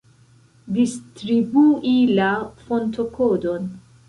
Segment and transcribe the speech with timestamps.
[0.77, 2.31] Distribui la
[2.67, 3.71] fontokodon.